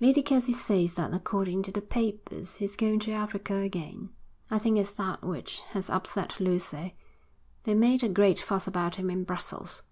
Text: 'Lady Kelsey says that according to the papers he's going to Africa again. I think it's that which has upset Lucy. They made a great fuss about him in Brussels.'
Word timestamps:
'Lady 0.00 0.22
Kelsey 0.22 0.54
says 0.54 0.94
that 0.94 1.12
according 1.12 1.62
to 1.62 1.70
the 1.70 1.82
papers 1.82 2.54
he's 2.54 2.74
going 2.74 2.98
to 3.00 3.12
Africa 3.12 3.56
again. 3.56 4.08
I 4.50 4.58
think 4.58 4.78
it's 4.78 4.92
that 4.94 5.22
which 5.22 5.58
has 5.76 5.90
upset 5.90 6.40
Lucy. 6.40 6.96
They 7.64 7.74
made 7.74 8.02
a 8.02 8.08
great 8.08 8.38
fuss 8.40 8.66
about 8.66 8.96
him 8.96 9.10
in 9.10 9.24
Brussels.' 9.24 9.82